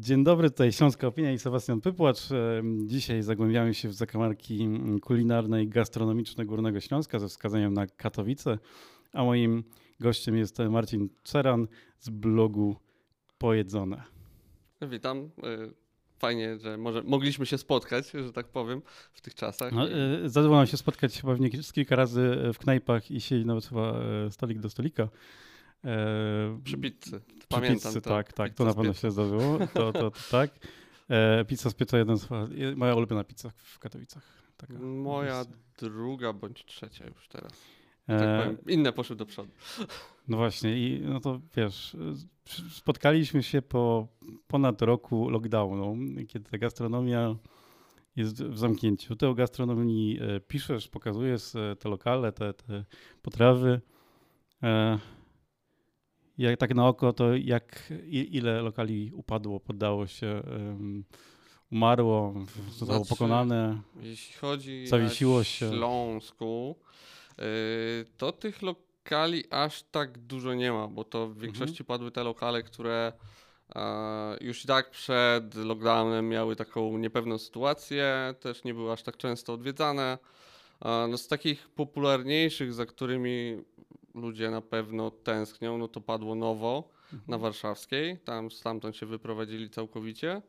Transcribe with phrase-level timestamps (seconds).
[0.00, 2.32] Dzień dobry, tutaj Śląska Opinia i Sebastian Pypłacz.
[2.32, 4.68] E, dzisiaj zagłębiamy się w zakamarki
[5.02, 8.58] kulinarne i gastronomiczne Górnego Śląska ze wskazaniem na Katowice,
[9.12, 9.64] a moim
[10.00, 11.68] gościem jest Marcin Czeran
[11.98, 12.76] z blogu
[13.38, 14.02] Pojedzone.
[14.82, 15.18] Witam.
[15.18, 15.30] E,
[16.18, 18.82] fajnie, że może mogliśmy się spotkać, że tak powiem,
[19.12, 19.72] w tych czasach.
[19.72, 19.86] No,
[20.24, 23.94] zdarzyło nam się spotkać pewnie kilka razy w knajpach i siedzieć nawet chyba
[24.30, 25.08] stolik do stolika.
[25.84, 27.20] E, przy pizzy.
[27.48, 28.10] Pamiętam pizzy, to.
[28.10, 29.58] Tak, tak, to na pewno się zdarzyło.
[29.58, 30.50] To, to, to tak.
[31.08, 32.28] E, pizza z pieca jeden z,
[32.76, 34.22] moja ulubiona pizza w Katowicach.
[34.56, 35.44] Taka moja
[35.78, 37.52] druga bądź trzecia już teraz.
[38.06, 39.50] Tak e, powiem, inne poszły do przodu.
[40.28, 41.96] No właśnie i no to wiesz,
[42.70, 44.08] spotkaliśmy się po
[44.46, 45.96] ponad roku lockdownu,
[46.28, 47.36] kiedy ta gastronomia
[48.16, 49.16] jest w zamknięciu.
[49.16, 52.84] Ty o gastronomii piszesz, pokazujesz te lokale, te, te
[53.22, 53.80] potrawy
[56.48, 61.04] jak tak na oko, to jak ile lokali upadło, poddało się, um,
[61.72, 62.34] umarło,
[62.70, 65.70] zostało znaczy, pokonane, jeśli chodzi zawiesiło o się.
[65.70, 66.76] Śląsku,
[67.38, 67.44] yy,
[68.16, 71.40] to tych lokali aż tak dużo nie ma, bo to w mhm.
[71.40, 71.86] większości mhm.
[71.86, 73.12] padły te lokale, które
[74.40, 79.52] już i tak przed lockdownem miały taką niepewną sytuację, też nie były aż tak często
[79.52, 80.18] odwiedzane.
[81.08, 83.64] No z takich popularniejszych, za którymi
[84.14, 87.22] ludzie na pewno tęsknią, no to padło nowo mhm.
[87.30, 90.42] na warszawskiej, tam stamtąd się wyprowadzili całkowicie.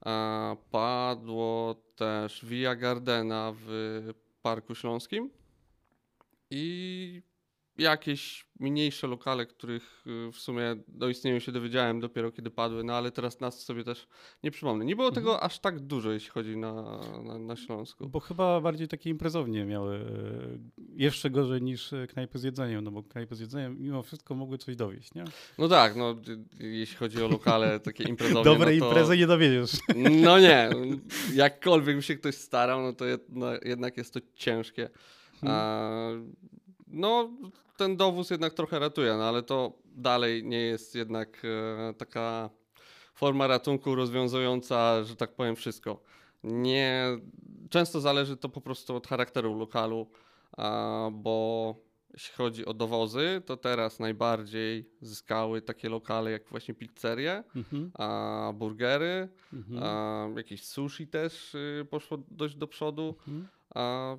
[0.00, 5.30] A padło też Via Gardena w Parku Śląskim
[6.50, 7.22] i
[7.78, 12.94] jakieś mniejsze lokale, których y, w sumie do istnieniu się dowiedziałem dopiero kiedy padły, no
[12.94, 14.08] ale teraz nas sobie też
[14.42, 14.84] nie przypomnę.
[14.84, 15.46] Nie było tego mhm.
[15.46, 18.08] aż tak dużo, jeśli chodzi na, na, na Śląsku.
[18.08, 20.02] Bo chyba bardziej takie imprezownie miały e,
[20.96, 24.58] jeszcze gorzej niż e, knajpy z jedzeniem, no bo knajpy z jedzeniem mimo wszystko mogły
[24.58, 25.24] coś dowieść, nie?
[25.58, 26.16] No tak, no
[26.60, 28.44] jeśli chodzi o lokale takie imprezowne.
[28.44, 28.86] Dobre no to...
[28.86, 29.72] imprezy nie dowiedziesz.
[30.28, 30.70] No nie,
[31.34, 33.04] jakkolwiek by się ktoś starał, no to
[33.64, 34.90] jednak jest to ciężkie.
[35.40, 35.58] Hmm.
[35.60, 36.10] A,
[36.90, 37.30] no,
[37.76, 42.50] ten dowóz jednak trochę ratuje, no ale to dalej nie jest jednak e, taka
[43.14, 46.02] forma ratunku rozwiązująca, że tak powiem, wszystko.
[46.44, 47.18] Nie,
[47.70, 50.10] często zależy to po prostu od charakteru lokalu,
[50.56, 51.74] a, bo
[52.12, 57.90] jeśli chodzi o dowozy, to teraz najbardziej zyskały takie lokale jak właśnie pizzerie, mhm.
[57.94, 59.82] a burgery, mhm.
[59.82, 63.14] a, jakieś sushi też y, poszło dość do przodu.
[63.18, 63.48] Mhm.
[63.74, 64.16] A,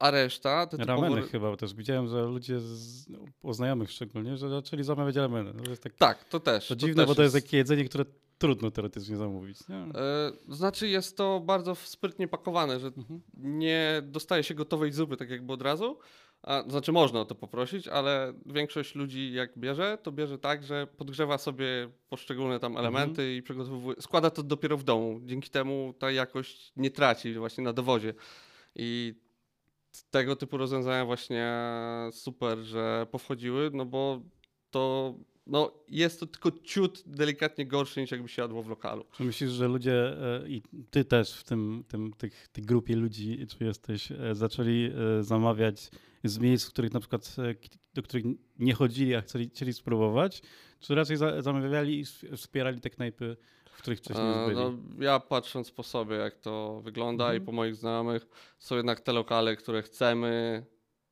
[0.00, 0.66] a reszta...
[0.66, 1.32] Te rameny typowo...
[1.32, 1.74] chyba też.
[1.74, 3.06] Widziałem, że ludzie z,
[3.42, 5.52] o znajomych szczególnie, że zaczęli zamawiać rameny.
[5.52, 6.68] To tak, tak, to też.
[6.68, 8.04] To, to dziwne, też bo to jest, jest takie jedzenie, które
[8.38, 9.68] trudno teoretycznie zamówić.
[9.68, 9.76] Nie?
[9.76, 13.20] E, znaczy jest to bardzo sprytnie pakowane, że mhm.
[13.34, 15.98] nie dostaje się gotowej zupy tak jakby od razu.
[16.42, 20.86] A, znaczy można o to poprosić, ale większość ludzi jak bierze, to bierze tak, że
[20.86, 23.38] podgrzewa sobie poszczególne tam elementy mhm.
[23.38, 25.20] i przygotowuje, składa to dopiero w domu.
[25.24, 28.14] Dzięki temu ta jakość nie traci właśnie na dowozie.
[28.74, 29.14] I
[30.10, 31.52] tego typu rozwiązania właśnie
[32.12, 34.22] super, że powchodziły, no bo
[34.70, 35.14] to
[35.46, 39.04] no, jest to tylko ciut delikatnie gorszy niż jakby się jadło w lokalu.
[39.16, 43.46] Czy myślisz, że ludzie e, i ty też w tym, tym tych, tej grupie ludzi,
[43.48, 45.90] czy jesteś, e, zaczęli e, zamawiać
[46.24, 47.36] z miejsc, w których na przykład,
[47.94, 48.24] do których
[48.58, 50.42] nie chodzili, a chcieli, chcieli spróbować,
[50.80, 52.04] czy raczej zamawiali i
[52.36, 53.36] wspierali te knajpy
[53.80, 54.56] których wcześniej już byli?
[54.56, 57.42] No, ja patrząc po sobie, jak to wygląda mhm.
[57.42, 58.26] i po moich znajomych,
[58.58, 60.64] są jednak te lokale, które chcemy,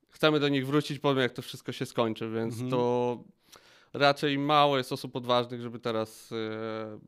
[0.08, 2.70] chcemy do nich wrócić po tym, jak to wszystko się skończy, więc mhm.
[2.70, 3.18] to
[3.92, 6.98] raczej mało jest osób odważnych, żeby teraz e,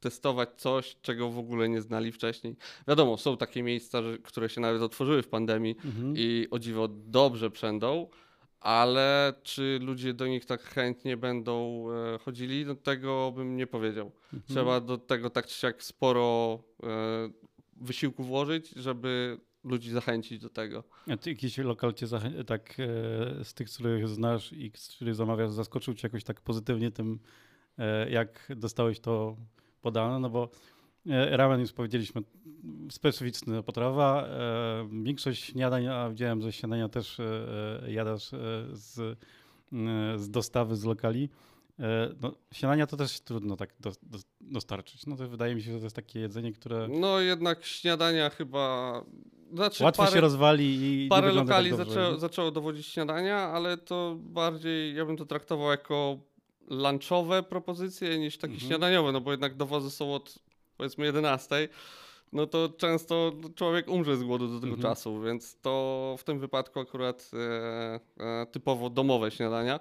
[0.00, 2.56] testować coś, czego w ogóle nie znali wcześniej.
[2.88, 6.14] Wiadomo, są takie miejsca, że, które się nawet otworzyły w pandemii mhm.
[6.16, 8.08] i o dziwo dobrze przędą,
[8.60, 14.12] ale czy ludzie do nich tak chętnie będą e, chodzili, no tego bym nie powiedział.
[14.24, 14.42] Mhm.
[14.48, 16.86] Trzeba do tego tak czy siak sporo e,
[17.76, 20.84] wysiłku włożyć, żeby ludzi zachęcić do tego.
[21.12, 22.06] A ty jakiś lokal cię
[22.46, 26.90] tak e, z tych, których znasz i z których zamawiasz, zaskoczył cię jakoś tak pozytywnie
[26.90, 27.18] tym,
[28.10, 29.36] jak dostałeś to
[29.80, 30.18] podane?
[30.20, 30.50] No bo
[31.06, 32.22] ramen już powiedzieliśmy,
[32.90, 34.26] specyficzna potrawa.
[34.26, 37.44] E, większość śniadań, a widziałem, że śniadania też e,
[37.88, 38.30] jadasz
[38.72, 39.18] z,
[40.16, 41.28] z dostawy z lokali.
[42.20, 45.06] No, śniadania to też trudno tak do, do, dostarczyć.
[45.06, 46.88] No to wydaje mi się, że to jest takie jedzenie, które...
[46.88, 48.92] No jednak śniadania chyba...
[49.52, 54.16] Znaczy, Łatwo parę, się rozwali i Parę lokali tak zaczęło, zaczęło dowodzić śniadania, ale to
[54.18, 56.18] bardziej, ja bym to traktował jako
[56.70, 58.68] lunchowe propozycje niż takie mhm.
[58.68, 60.38] śniadaniowe, no bo jednak dowozy są od
[60.80, 61.68] powiedzmy 11,
[62.32, 64.82] no to często człowiek umrze z głodu do tego mhm.
[64.82, 69.80] czasu, więc to w tym wypadku akurat e, e, typowo domowe śniadania.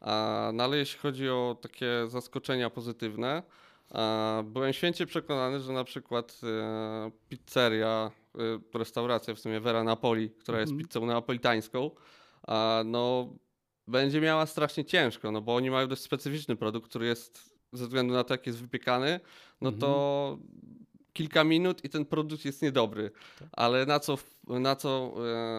[0.00, 3.42] A, no ale jeśli chodzi o takie zaskoczenia pozytywne,
[3.90, 10.30] A, byłem święcie przekonany, że na przykład e, pizzeria, e, restauracja w sumie Vera Napoli,
[10.30, 10.88] która jest Mhm.
[10.88, 11.90] pizzą neapolitańską,
[12.46, 13.28] a, no
[13.88, 18.14] będzie miała strasznie ciężko, no bo oni mają dość specyficzny produkt, który jest ze względu
[18.14, 19.20] na to, jak jest wypiekany,
[19.60, 20.38] no to
[21.14, 23.10] kilka minut i ten produkt jest niedobry.
[23.38, 23.48] Tak.
[23.52, 25.14] Ale na co, na co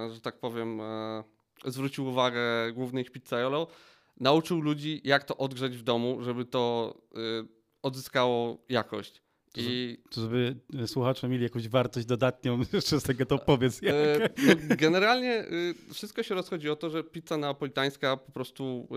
[0.08, 1.24] e, że tak powiem, e,
[1.66, 2.42] zwrócił uwagę
[2.74, 3.68] główny ich pizzaiolo,
[4.20, 7.18] nauczył ludzi, jak to odgrzeć w domu, żeby to e,
[7.82, 9.22] odzyskało jakość.
[9.54, 10.56] To I To żeby
[10.88, 13.82] słuchacze mieli jakąś wartość dodatnią, jeszcze z tego to powiedz.
[13.82, 13.96] Jak.
[14.70, 15.46] no, generalnie
[15.94, 18.88] wszystko się rozchodzi o to, że pizza neapolitańska po prostu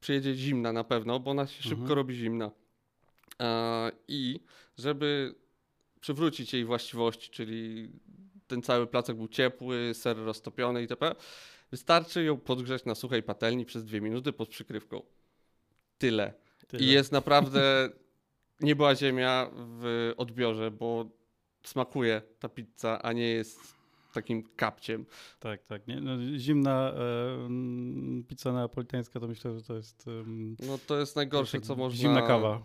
[0.00, 1.96] przyjedzie zimna na pewno, bo ona się szybko Mhm.
[1.96, 2.50] robi zimna.
[4.08, 4.40] I
[4.78, 5.34] żeby
[6.00, 7.90] przywrócić jej właściwości, czyli
[8.46, 11.14] ten cały placek był ciepły, ser roztopiony itp.,
[11.70, 15.02] wystarczy ją podgrzać na suchej patelni przez dwie minuty pod przykrywką.
[15.98, 16.34] Tyle.
[16.68, 16.82] Tyle.
[16.82, 17.88] I jest naprawdę
[18.60, 21.10] nie była ziemia w odbiorze, bo
[21.62, 23.77] smakuje ta pizza, a nie jest
[24.22, 25.06] takim kapciem.
[25.40, 25.86] Tak, tak.
[25.86, 26.00] Nie?
[26.00, 30.06] No, zimna e, pizza neapolitańska to myślę, że to jest
[30.66, 31.98] No to jest najgorsze, co można...
[31.98, 32.62] zimna kawa.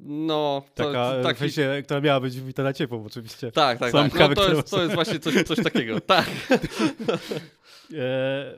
[0.00, 1.34] No, to Taka, taki...
[1.34, 3.52] w sensie, która miała być wbita na ciepło oczywiście.
[3.52, 4.20] Tak, tak, Sam tak.
[4.20, 6.00] No, to, jest, to jest właśnie coś, coś takiego.
[6.06, 6.30] Tak.
[7.94, 8.54] E,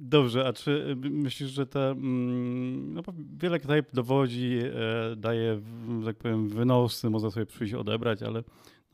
[0.00, 3.02] dobrze, a czy y, myślisz, że te, mm, no
[3.38, 5.60] wiele knajp dowodzi, e, daje,
[6.00, 8.42] że tak powiem, wynosy, można sobie przyjść odebrać, ale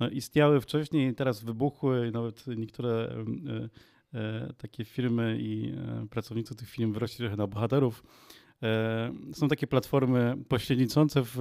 [0.00, 6.70] no, istniały wcześniej, teraz wybuchły nawet niektóre e, e, takie firmy i e, pracownicy tych
[6.70, 8.04] firm wyrośli trochę na bohaterów.
[9.32, 11.36] Są takie platformy pośredniczące w,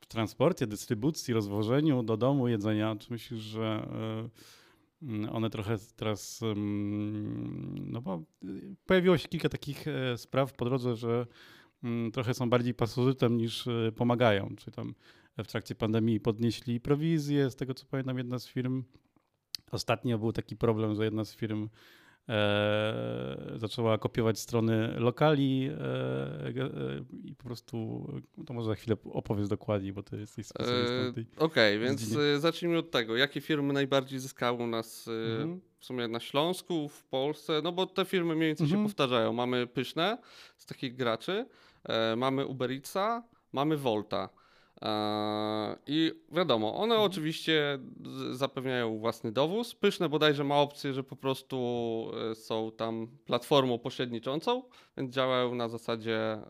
[0.00, 2.96] w transporcie, dystrybucji, rozwożeniu do domu jedzenia.
[2.96, 3.88] Czy myślisz, że
[5.32, 6.40] one trochę teraz,
[7.76, 8.22] no bo
[8.86, 9.84] pojawiło się kilka takich
[10.16, 11.26] spraw po drodze, że
[12.12, 14.54] trochę są bardziej pasożytem niż pomagają.
[14.56, 14.94] Czy tam
[15.38, 18.82] w trakcie pandemii podnieśli prowizję, z tego co pamiętam, jedna z firm.
[19.72, 21.68] Ostatnio był taki problem, że jedna z firm
[22.28, 25.74] e, zaczęła kopiować strony lokali e,
[26.46, 28.06] e, i po prostu,
[28.46, 32.22] to może za chwilę opowiesz dokładniej, bo to jest specjalistą E, tej Okej, więc dziedzinie.
[32.22, 33.16] e, zacznijmy od tego.
[33.16, 35.60] Jakie firmy najbardziej zyskały u nas e, Mhm.
[35.78, 37.60] w sumie na Śląsku, w Polsce?
[37.64, 38.82] No bo te firmy mniej więcej Mhm.
[38.82, 39.32] się powtarzają.
[39.32, 40.18] Mamy Pyszne
[40.56, 41.46] z takich graczy,
[42.16, 43.22] mamy Uber Eatsa,
[43.52, 44.28] mamy Volta.
[44.82, 47.10] E, I wiadomo, one Mhm.
[47.10, 47.78] oczywiście
[48.30, 49.74] zapewniają własny dowóz.
[49.74, 51.56] Pyszne bodajże ma opcję, że po prostu
[52.30, 54.62] e, są tam platformą pośredniczącą,
[54.96, 56.42] więc działają na zasadzie e,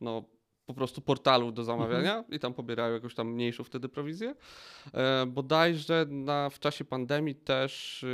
[0.00, 0.24] no,
[0.66, 4.34] po prostu portalu do zamawiania i tam pobierają jakąś tam mniejszą wtedy prowizję.
[5.26, 8.04] Bodajże na, w czasie pandemii też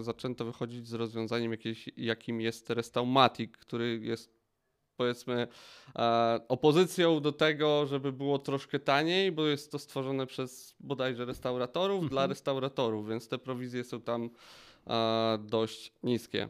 [0.00, 1.52] zaczęto wychodzić z rozwiązaniem,
[1.96, 4.35] jakim jest Restaumatic, który jest
[4.96, 5.48] powiedzmy
[5.96, 11.94] e, opozycją do tego, żeby było troszkę taniej, bo jest to stworzone przez bodajże restauratorów
[11.96, 12.10] Mhm.
[12.10, 14.30] dla restauratorów, więc te prowizje są tam
[14.86, 16.48] e, dość niskie.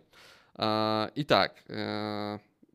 [0.59, 1.65] E, I tak,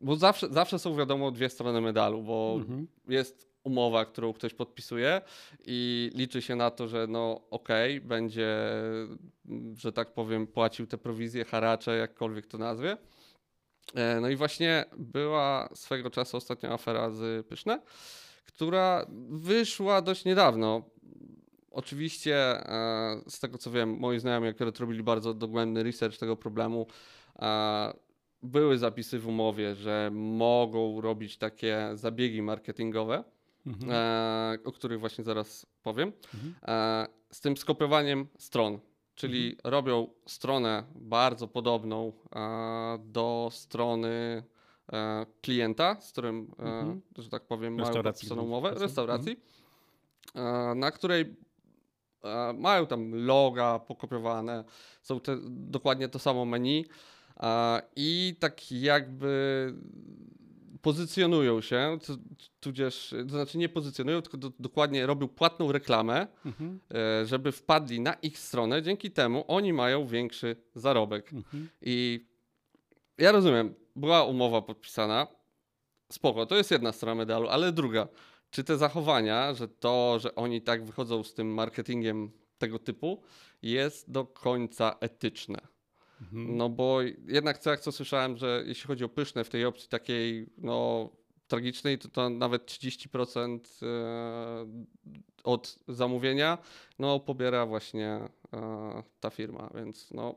[0.00, 2.86] bo zawsze, zawsze są wiadomo dwie strony medalu, bo Mhm.
[3.08, 5.20] jest umowa, którą ktoś podpisuje
[5.66, 8.56] i liczy się na to, że no okej, będzie,
[9.48, 12.96] mm, że tak powiem, płacił te prowizje, haracze, jakkolwiek to nazwie.
[13.94, 17.80] E, No i właśnie była swego czasu ostatnia afera z Pyszne,
[18.44, 20.82] która wyszła dość niedawno.
[21.70, 26.86] Oczywiście, e, z tego co wiem, moi znajomi akurat robili bardzo dogłębny research tego problemu.
[27.38, 27.92] e,
[28.44, 33.24] Były zapisy w umowie, że mogą robić takie zabiegi marketingowe,
[33.66, 34.58] Mhm.
[34.64, 36.54] o których właśnie zaraz powiem, Mhm.
[37.32, 38.78] z tym skopiowaniem stron.
[39.14, 44.42] Czyli robią stronę bardzo podobną e, do strony
[44.92, 47.00] e, klienta, z którym, e, Mhm.
[47.18, 49.36] że tak powiem, mają podpisaną umowę, restauracji,
[50.34, 51.36] e, na której
[52.54, 54.64] mają tam loga pokopiowane,
[55.02, 56.86] są te, dokładnie to samo menu
[57.96, 59.74] i tak jakby
[60.82, 62.18] pozycjonują się, tu-
[62.60, 66.80] tudzież, to znaczy nie pozycjonują, tylko do, dokładnie robią płatną reklamę, Mhm.
[66.94, 71.32] e, żeby wpadli na ich stronę, dzięki temu oni mają większy zarobek.
[71.32, 71.68] Mhm.
[71.82, 72.26] I
[73.18, 75.26] ja rozumiem, była umowa podpisana,
[76.12, 78.08] spoko, to jest jedna strona medalu, ale druga,
[78.50, 83.22] czy te zachowania, że to, że oni tak wychodzą z tym marketingiem tego typu,
[83.62, 85.58] jest do końca etyczne.
[86.22, 86.56] Mhm.
[86.56, 89.88] No bo jednak co jak co słyszałem, że jeśli chodzi o pyszne w tej opcji
[89.88, 91.08] takiej no
[91.48, 94.66] tragicznej, to, to nawet 30% e,
[95.44, 96.58] od zamówienia
[96.98, 98.08] no pobiera właśnie
[98.52, 100.34] e, ta firma, więc no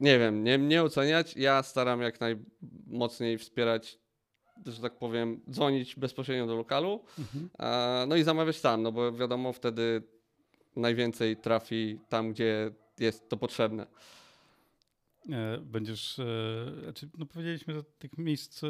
[0.00, 1.36] nie wiem, nie, nie oceniać.
[1.36, 3.98] Ja staram jak najmocniej wspierać
[4.66, 7.48] że tak powiem, dzwonić bezpośrednio do lokalu, mhm.
[8.08, 10.02] no i zamawiać tam, no bo wiadomo, wtedy
[10.76, 13.86] najwięcej trafi tam, gdzie jest to potrzebne.
[15.32, 16.24] E, będziesz, e,
[16.82, 18.68] znaczy, no powiedzieliśmy, że tych miejsc e,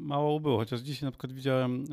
[0.00, 1.86] mało było, chociaż dzisiaj na przykład widziałem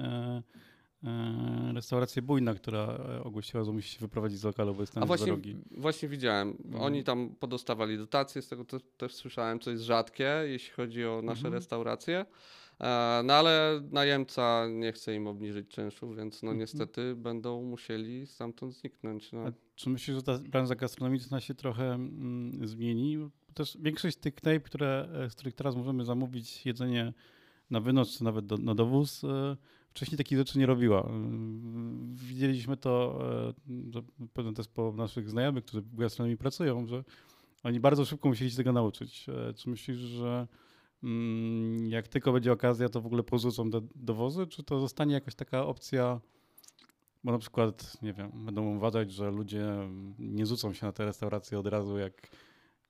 [1.74, 5.28] restaurację Bujna, która ogłosiła, że musi się wyprowadzić z lokalu, bo jest tam A właśnie,
[5.28, 5.56] drogi.
[5.72, 6.50] właśnie widziałem.
[6.50, 6.84] Mhm.
[6.84, 11.22] Oni tam podostawali dotacje, z tego też, też słyszałem, co jest rzadkie, jeśli chodzi o
[11.22, 11.54] nasze mhm.
[11.54, 12.26] restauracje.
[13.24, 16.60] No ale najemca nie chce im obniżyć czynszu, więc no mhm.
[16.60, 19.32] niestety będą musieli stamtąd zniknąć.
[19.32, 19.52] No.
[19.76, 23.30] Czy myślisz, że ta branża gastronomiczna się trochę mm, zmieni?
[23.54, 27.14] Też większość tych knajp, które, e, z których teraz możemy zamówić jedzenie
[27.70, 29.58] na wynos, czy nawet do, na dowóz, e,
[29.90, 31.02] wcześniej takich rzeczy nie robiła.
[31.02, 31.12] E,
[32.14, 33.20] widzieliśmy to,
[33.90, 34.02] że
[34.34, 37.04] pewnie też po naszych znajomych, którzy w gastronomii pracują, że
[37.64, 39.26] oni bardzo szybko musieli się tego nauczyć.
[39.56, 40.48] Czy myślisz, że
[41.04, 45.36] mm, jak tylko będzie okazja, to w ogóle porzucą te dowozy, czy to zostanie jakaś
[45.36, 46.20] taka opcja
[47.24, 49.66] bo na przykład, nie wiem, będą uważać, że ludzie
[50.20, 52.30] nie rzucą się na te restauracje od razu, jak,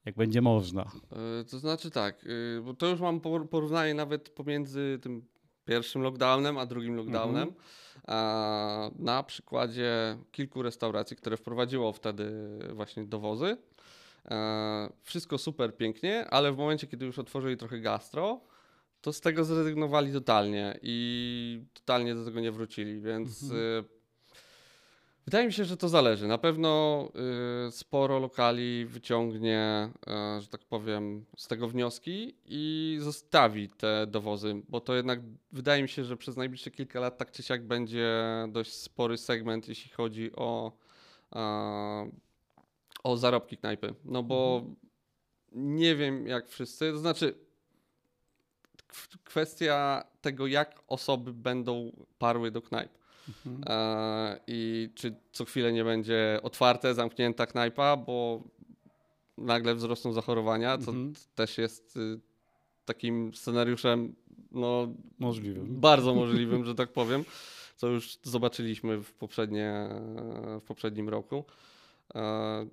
[0.05, 0.81] jak będzie można.
[0.81, 5.25] E, to znaczy tak, y, bo to już mam porównanie nawet pomiędzy tym
[5.65, 7.53] pierwszym lockdownem a drugim lockdownem.
[8.07, 8.93] Mhm.
[8.99, 12.31] Na przykładzie kilku restauracji, które wprowadziło wtedy
[12.73, 13.57] właśnie dowozy.
[14.31, 18.41] E, wszystko super pięknie, ale w momencie, kiedy już otworzyli trochę gastro,
[19.01, 23.98] to z tego zrezygnowali totalnie i totalnie do tego nie wrócili, więc mhm
[25.29, 26.27] Wydaje mi się, że to zależy.
[26.27, 27.11] Na pewno
[27.67, 29.89] y, sporo lokali wyciągnie,
[30.37, 35.19] y, że tak powiem, z tego wnioski i zostawi te dowozy, bo to jednak
[35.51, 39.67] wydaje mi się, że przez najbliższe kilka lat tak czy siak będzie dość spory segment,
[39.67, 40.71] jeśli chodzi o,
[43.03, 43.93] o zarobki knajpy.
[44.05, 44.75] No bo mhm.
[45.51, 47.35] nie wiem jak wszyscy, to znaczy
[49.23, 52.99] kwestia tego, jak osoby będą parły do knajp.
[53.29, 53.63] Mhm.
[53.67, 58.43] E, I czy co chwilę nie będzie otwarte, zamknięta knajpa, bo
[59.37, 61.13] nagle wzrosną zachorowania, co mhm.
[61.35, 62.19] też jest y,
[62.85, 64.15] takim scenariuszem
[64.51, 65.79] no, możliwym.
[65.79, 67.25] bardzo możliwym, że tak powiem,
[67.75, 69.89] co już zobaczyliśmy w, poprzednie,
[70.61, 71.43] w poprzednim roku.
[72.15, 72.67] E,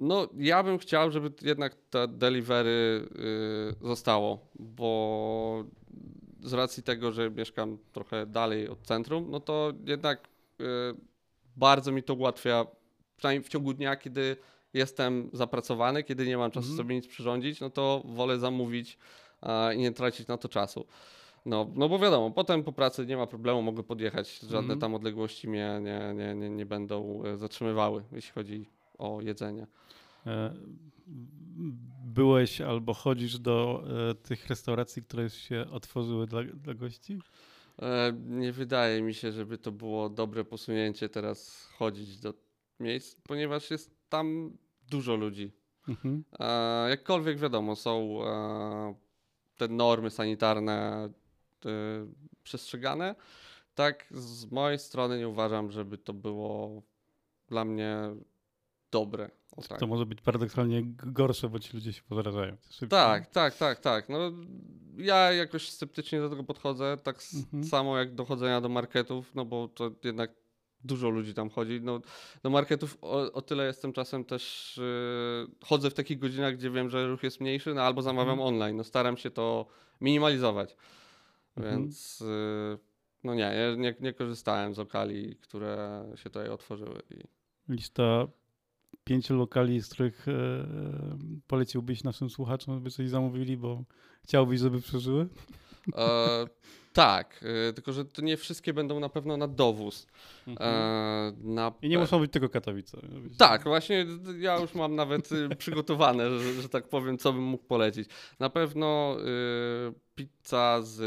[0.00, 3.08] no, ja bym chciał, żeby jednak te delivery
[3.80, 5.64] y, zostało, bo
[6.42, 10.28] z racji tego, że mieszkam trochę dalej od centrum, no to jednak
[10.60, 10.64] y,
[11.56, 12.66] bardzo mi to ułatwia,
[13.16, 14.36] przynajmniej w ciągu dnia, kiedy
[14.74, 16.78] jestem zapracowany, kiedy nie mam czasu mm.
[16.78, 18.98] sobie nic przyrządzić, no to wolę zamówić
[19.74, 20.86] i nie tracić na to czasu.
[21.46, 24.78] No, no bo wiadomo, potem po pracy nie ma problemu, mogę podjechać, żadne mm.
[24.78, 28.66] tam odległości mnie nie, nie, nie, nie będą e, zatrzymywały, jeśli chodzi
[28.98, 29.66] o jedzenie.
[30.26, 30.54] E,
[32.04, 37.18] byłeś albo chodzisz do e, tych restauracji, które się otworzyły dla, dla gości?
[37.82, 42.34] E, nie wydaje mi się, żeby to było dobre posunięcie teraz chodzić do
[42.80, 44.56] miejsc, ponieważ jest tam
[44.90, 45.52] dużo ludzi.
[45.88, 46.24] Mhm.
[46.88, 48.18] Jakkolwiek wiadomo, są
[49.56, 51.08] te normy sanitarne
[52.42, 53.14] przestrzegane.
[53.74, 56.82] Tak, z mojej strony nie uważam, żeby to było
[57.48, 57.96] dla mnie
[58.92, 59.30] dobre.
[59.68, 59.78] tak.
[59.80, 62.56] To może być paradoksalnie gorsze, bo ci ludzie się pozarażają.
[62.88, 64.08] Tak, tak, tak, tak.
[64.08, 64.18] No,
[64.96, 67.64] ja jakoś sceptycznie do tego podchodzę, tak mhm.
[67.64, 70.30] samo jak do chodzenia do marketów, no bo to jednak
[70.84, 71.80] dużo ludzi tam chodzi.
[71.82, 72.00] No,
[72.42, 76.90] do marketów o, o tyle jestem czasem też, yy, chodzę w takich godzinach, gdzie wiem,
[76.90, 78.48] że ruch jest mniejszy, no albo zamawiam mhm.
[78.48, 78.76] online.
[78.76, 79.66] No staram się to
[80.00, 80.76] minimalizować.
[81.56, 81.76] Mhm.
[81.76, 82.78] Więc yy,
[83.24, 87.02] no nie, nie, nie korzystałem z okali, które się tutaj otworzyły.
[87.10, 87.24] I...
[87.72, 88.26] Lista
[89.04, 90.32] pięciu lokali, z których e,
[91.46, 93.84] poleciłbyś naszym słuchaczom, żeby coś zamówili, bo
[94.24, 95.28] chciałbyś, żeby przeżyły?
[95.96, 96.46] E,
[96.92, 100.06] tak, e, tylko że to nie wszystkie będą na pewno na dowóz.
[100.46, 100.70] Mhm.
[100.70, 101.72] E, na...
[101.82, 102.98] I nie muszą być tylko Katowice.
[103.38, 104.06] Tak, właśnie
[104.38, 108.08] ja już mam nawet y, przygotowane, że, że, tak powiem, co bym mógł polecić.
[108.38, 109.16] Na pewno
[109.88, 110.98] y, pizza z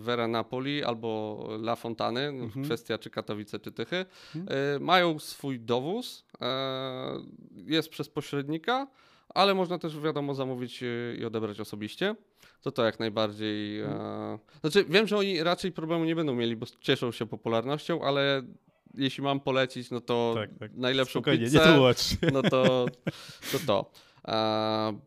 [0.00, 2.64] Vera Napoli albo La Fontany, no, mhm.
[2.64, 4.58] kwestia czy Katowice, czy Tychy, mhm.
[4.76, 6.46] y, mają swój dowóz, e,
[7.66, 8.86] jest przez pośrednika,
[9.34, 10.84] ale można też wiadomo zamówić
[11.18, 12.14] i odebrać osobiście
[12.62, 13.82] to to jak najbardziej.
[13.82, 14.00] Hmm.
[14.00, 14.38] E...
[14.60, 18.42] Znaczy, wiem, że oni raczej problemu nie będą mieli, bo cieszą się popularnością, ale
[18.94, 20.74] jeśli mam polecić, no to tak, tak.
[20.74, 22.86] najlepszą Spokojnie, pizzę, nie no to
[23.52, 23.58] to.
[23.66, 23.90] to.
[24.28, 24.98] E...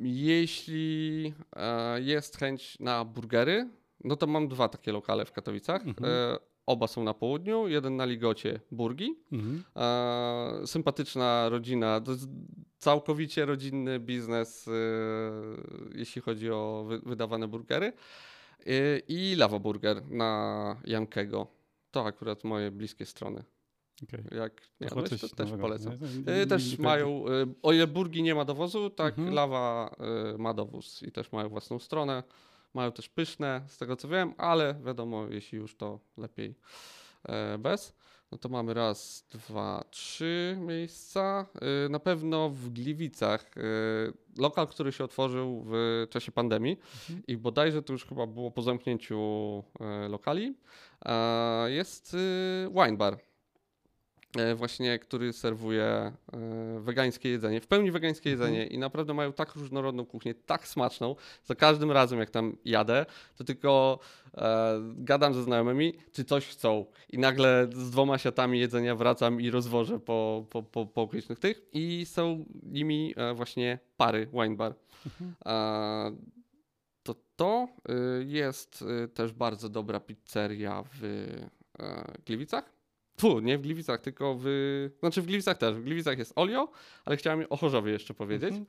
[0.00, 2.00] Jeśli e...
[2.00, 3.68] jest chęć na burgery,
[4.04, 5.86] no to mam dwa takie lokale w Katowicach.
[5.86, 6.12] Mhm.
[6.12, 9.16] E, oba są na południu, jeden na Ligocie, Burgi.
[9.32, 9.64] Mhm.
[9.76, 12.28] E, sympatyczna rodzina, to jest
[12.78, 14.72] całkowicie rodzinny biznes, e,
[15.94, 17.92] jeśli chodzi o wy, wydawane burgery.
[18.66, 21.46] Y, I Lava Burger na Jankego.
[21.90, 23.44] To akurat moje bliskie strony.
[24.02, 24.24] Okay.
[24.38, 25.62] Jak jadłeś, coś to też nowego.
[25.62, 25.92] polecam.
[25.92, 29.18] Nie, nie, nie, nie, Też nie mają, y, o ile burgi nie ma dowozu, tak
[29.18, 29.34] Mhm.
[29.34, 29.94] lawa
[30.34, 32.22] y, ma dowóz i też mają własną stronę.
[32.78, 36.54] Mają też pyszne, z tego co wiem, ale wiadomo, jeśli już to lepiej
[37.28, 37.94] e, bez.
[38.32, 41.46] No to mamy raz, dwa, trzy miejsca.
[41.86, 43.60] Y, Na pewno w Gliwicach y,
[44.38, 46.76] lokal, który się otworzył w czasie pandemii
[47.10, 47.22] Mhm.
[47.26, 49.18] i bodajże to już chyba było po zamknięciu
[49.80, 50.54] e, lokali,
[51.04, 52.16] e, jest
[52.70, 53.18] wine bar e,
[54.56, 56.12] właśnie, który serwuje e,
[56.80, 58.52] wegańskie jedzenie, w pełni wegańskie Mhm.
[58.52, 61.16] jedzenie i naprawdę mają tak różnorodną kuchnię, tak smaczną.
[61.44, 63.06] Za każdym razem, jak tam jadę,
[63.36, 63.98] to tylko
[64.34, 66.86] e, gadam ze znajomymi, czy coś chcą.
[67.10, 71.62] I nagle z dwoma siatami jedzenia wracam i rozwożę po, po, po, po okolicznych tych
[71.72, 74.74] i są nimi e, właśnie pary wine bar.
[75.06, 75.34] Mhm.
[75.46, 76.16] E,
[77.02, 77.68] to to
[78.26, 81.04] jest też bardzo dobra pizzeria w
[81.78, 82.77] e, Gliwicach.
[83.18, 84.46] Fu, nie w Gliwicach, tylko w...
[85.00, 85.76] Znaczy w Gliwicach też.
[85.76, 86.68] W Gliwicach jest Olio,
[87.04, 88.50] ale chciałem o Chorzowie jeszcze powiedzieć.
[88.50, 88.66] Mhm.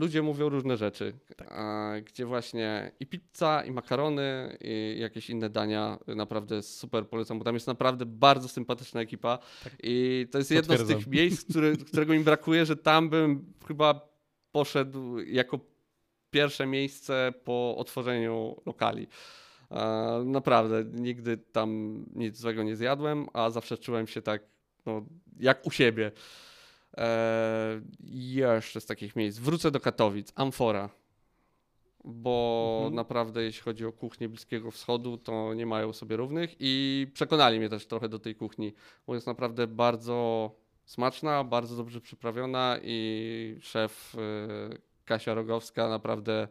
[0.00, 2.04] Ludzie mówią różne rzeczy, Tak.
[2.04, 7.54] gdzie właśnie i pizza, i makarony, i jakieś inne dania naprawdę super polecam, bo tam
[7.54, 9.72] jest naprawdę bardzo sympatyczna ekipa Tak.
[9.82, 10.98] i to jest jedno z Potwierdzam.
[10.98, 14.08] tych miejsc, które, którego mi brakuje, że tam bym chyba
[14.52, 15.58] poszedł jako
[16.30, 19.06] pierwsze miejsce po otworzeniu lokali.
[20.24, 24.42] Naprawdę, nigdy tam nic złego nie zjadłem, a zawsze czułem się tak,
[24.86, 25.02] no,
[25.40, 26.12] jak u siebie.
[26.96, 29.38] E, jeszcze z takich miejsc.
[29.38, 30.32] Wrócę do Katowic.
[30.34, 30.90] Amfora.
[32.04, 32.94] Bo Mhm.
[32.94, 37.68] naprawdę, jeśli chodzi o kuchnię Bliskiego Wschodu, to nie mają sobie równych i przekonali mnie
[37.68, 38.74] też trochę do tej kuchni,
[39.06, 40.50] bo jest naprawdę bardzo
[40.84, 44.18] smaczna, bardzo dobrze przyprawiona i szef e,
[45.04, 46.48] Kasia Rogowska naprawdę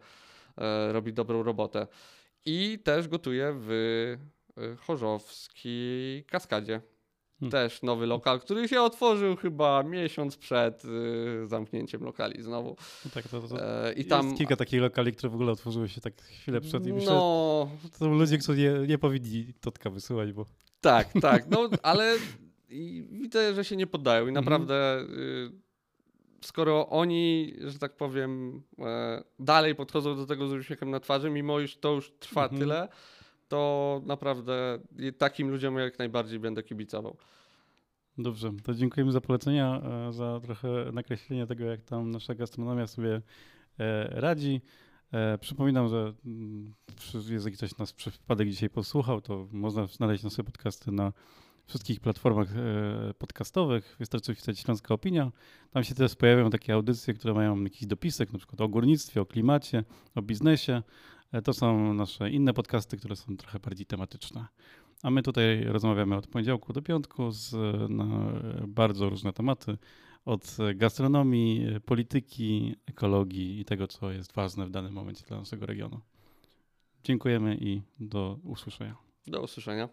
[0.58, 1.88] e, robi dobrą robotę.
[2.46, 3.72] I też gotuje w
[4.58, 6.82] e, Chorzowskiej Kaskadzie.
[7.40, 7.52] Hmm.
[7.52, 12.76] Też nowy lokal, który się otworzył chyba miesiąc przed e, zamknięciem lokali znowu.
[13.06, 14.36] No tak, to, to, E, I jest tam.
[14.38, 17.98] kilka takich lokali, które w ogóle otworzyły się tak chwilę przed i myślę, No, to
[17.98, 20.46] są ludzie, którzy nie, nie powinni Totka wysyłać, bo
[20.82, 21.48] tak, tak.
[21.50, 22.16] No, ale
[23.12, 24.46] widzę, że się nie poddają i Mhm.
[24.46, 25.02] naprawdę.
[25.02, 25.67] Y,
[26.42, 31.60] skoro oni, że tak powiem, e, dalej podchodzą do tego z uśmiechem na twarzy, mimo
[31.60, 32.60] iż to już trwa Mhm.
[32.62, 32.88] tyle,
[33.48, 34.80] to naprawdę
[35.18, 37.18] takim ludziom jak najbardziej będę kibicował.
[38.18, 43.22] Dobrze, to dziękujemy za polecenia, e, za trochę nakreślenie tego, jak tam nasza gastronomia sobie
[43.80, 44.62] e, radzi.
[45.42, 50.44] Przypominam, że mm, przy- jeżeli ktoś nas przez przypadek dzisiaj posłuchał, to można znaleźć nasze
[50.44, 51.14] podcasty na
[51.68, 53.96] wszystkich platformach e, podcastowych.
[54.00, 55.32] Wystarczy wpisać Śląska Opinia.
[55.72, 59.26] Tam się też pojawią takie audycje, które mają jakiś dopisek, na przykład o górnictwie, o
[59.26, 59.84] klimacie,
[60.16, 60.84] o biznesie.
[61.32, 64.48] E, To są nasze inne podcasty, które są trochę bardziej tematyczne.
[65.04, 67.52] A my tutaj rozmawiamy od poniedziałku do piątku z,
[67.92, 68.06] na
[68.68, 69.78] bardzo różne tematy.
[70.26, 76.00] Od gastronomii, polityki, ekologii i tego, co jest ważne w danym momencie dla naszego regionu.
[77.04, 78.96] Dziękujemy i do usłyszenia.
[79.28, 79.90] Do usłyszenia.